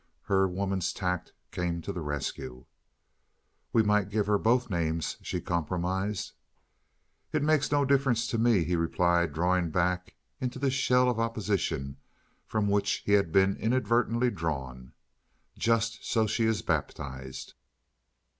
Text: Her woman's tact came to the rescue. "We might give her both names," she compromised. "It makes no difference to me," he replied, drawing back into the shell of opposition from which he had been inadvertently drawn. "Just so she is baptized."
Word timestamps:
Her 0.23 0.47
woman's 0.47 0.93
tact 0.93 1.31
came 1.51 1.79
to 1.83 1.93
the 1.93 2.01
rescue. 2.01 2.65
"We 3.71 3.83
might 3.83 4.09
give 4.09 4.25
her 4.25 4.39
both 4.39 4.67
names," 4.67 5.17
she 5.21 5.39
compromised. 5.39 6.31
"It 7.31 7.43
makes 7.43 7.71
no 7.71 7.85
difference 7.85 8.25
to 8.29 8.39
me," 8.39 8.63
he 8.63 8.75
replied, 8.75 9.31
drawing 9.31 9.69
back 9.69 10.15
into 10.39 10.57
the 10.57 10.71
shell 10.71 11.07
of 11.07 11.19
opposition 11.19 11.97
from 12.47 12.67
which 12.67 13.03
he 13.05 13.11
had 13.11 13.31
been 13.31 13.55
inadvertently 13.57 14.31
drawn. 14.31 14.93
"Just 15.55 16.03
so 16.03 16.25
she 16.25 16.45
is 16.45 16.63
baptized." 16.63 17.53